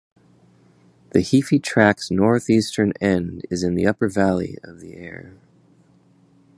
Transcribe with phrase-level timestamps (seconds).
[1.11, 5.37] The Heaphy Track's northeastern end is in the upper valley of the Aorere.